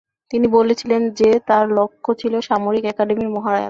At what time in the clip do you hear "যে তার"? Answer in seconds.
1.19-1.65